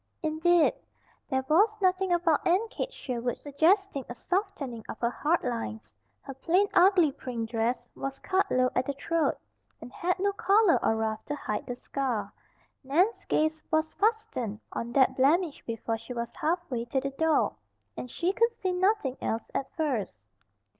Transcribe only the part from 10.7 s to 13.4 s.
or ruff to hide the scar. Nan's